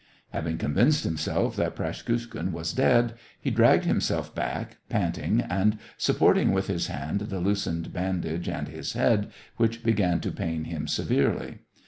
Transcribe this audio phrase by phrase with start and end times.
[0.31, 6.51] Having convinced himself that Praskukhin was dead, he dragged himself back, panting, and sup porting
[6.53, 11.59] with his hand the loosened bandage and his head, which began to pain him severely.